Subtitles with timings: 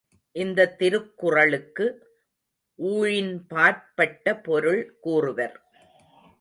[0.35, 1.85] இந்தத் திருக்குறளுக்கு
[2.79, 5.55] ஊழின்பாற் பட்ட பொருள் கூறுவர்.